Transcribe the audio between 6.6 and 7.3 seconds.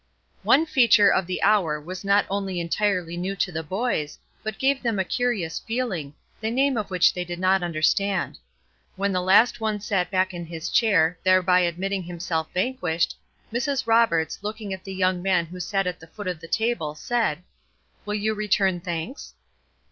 of which they